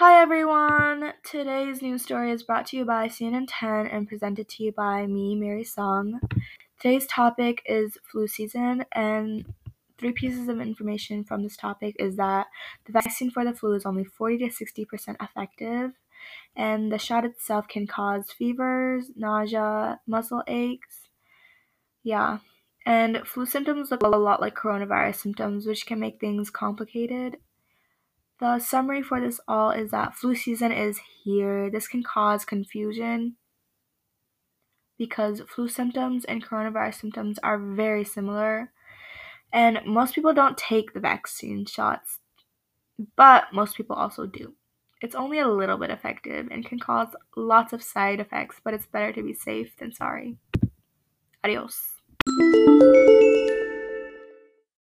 [0.00, 1.12] Hi everyone!
[1.22, 5.06] Today's news story is brought to you by CNN 10 and presented to you by
[5.06, 6.18] me, Mary Song.
[6.80, 9.44] Today's topic is flu season, and
[9.98, 12.46] three pieces of information from this topic is that
[12.86, 15.90] the vaccine for the flu is only 40 to 60% effective,
[16.56, 21.10] and the shot itself can cause fevers, nausea, muscle aches.
[22.02, 22.38] Yeah.
[22.86, 27.36] And flu symptoms look a lot like coronavirus symptoms, which can make things complicated.
[28.40, 31.70] The summary for this all is that flu season is here.
[31.70, 33.36] This can cause confusion
[34.96, 38.72] because flu symptoms and coronavirus symptoms are very similar.
[39.52, 42.18] And most people don't take the vaccine shots,
[43.16, 44.54] but most people also do.
[45.02, 48.86] It's only a little bit effective and can cause lots of side effects, but it's
[48.86, 50.36] better to be safe than sorry.
[51.44, 51.78] Adios.